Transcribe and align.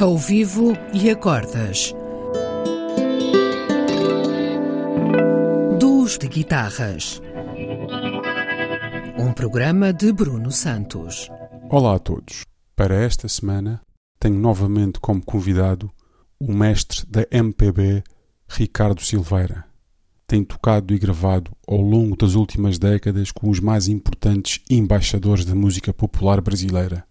ao 0.00 0.16
vivo 0.16 0.72
e 0.94 1.10
a 1.10 1.14
cordas. 1.14 1.94
Duos 5.78 6.16
de 6.16 6.26
guitarras. 6.26 7.20
Um 9.18 9.30
programa 9.34 9.92
de 9.92 10.10
Bruno 10.10 10.50
Santos. 10.50 11.28
Olá 11.68 11.96
a 11.96 11.98
todos. 11.98 12.46
Para 12.74 12.94
esta 12.94 13.28
semana 13.28 13.82
tenho 14.18 14.36
novamente 14.36 14.98
como 14.98 15.22
convidado 15.22 15.90
o 16.40 16.50
mestre 16.50 17.04
da 17.06 17.26
MPB, 17.30 18.02
Ricardo 18.48 19.02
Silveira. 19.02 19.66
Tem 20.26 20.42
tocado 20.42 20.94
e 20.94 20.98
gravado 20.98 21.50
ao 21.68 21.82
longo 21.82 22.16
das 22.16 22.34
últimas 22.34 22.78
décadas 22.78 23.30
com 23.30 23.50
os 23.50 23.60
mais 23.60 23.86
importantes 23.86 24.62
embaixadores 24.70 25.44
da 25.44 25.54
música 25.54 25.92
popular 25.92 26.40
brasileira. 26.40 27.04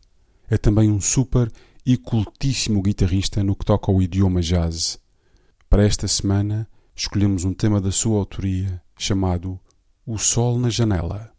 É 0.49 0.57
também 0.57 0.91
um 0.91 0.99
super 0.99 1.51
e 1.86 1.98
cultíssimo 1.98 2.82
guitarrista 2.82 3.43
no 3.43 3.56
que 3.56 3.65
toca 3.65 3.92
ao 3.92 4.01
idioma 4.01 4.42
jazz. 4.42 5.00
Para 5.70 5.86
esta 5.86 6.07
semana, 6.07 6.68
escolhemos 6.96 7.46
um 7.46 7.54
tema 7.54 7.79
da 7.79 7.92
sua 7.92 8.20
autoria 8.20 8.82
chamado 8.97 9.60
O 10.06 10.18
Sol 10.18 10.57
na 10.57 10.70
Janela. 10.70 11.32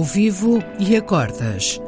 Ao 0.00 0.04
vivo 0.04 0.64
e 0.78 0.96
a 0.96 1.02
cordas. 1.02 1.78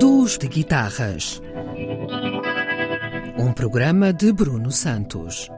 Duos 0.00 0.36
de 0.36 0.48
guitarras. 0.48 1.40
Um 3.38 3.52
programa 3.52 4.12
de 4.12 4.32
Bruno 4.32 4.72
Santos. 4.72 5.48